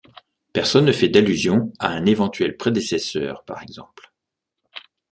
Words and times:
Personne 0.51 0.85
ne 0.85 0.91
fait 0.93 1.09
d'allusion 1.09 1.71
à 1.77 1.89
un 1.89 2.07
éventuel 2.07 2.57
prédécesseur 2.57 3.43
par 3.45 3.61
exemple. 3.61 4.11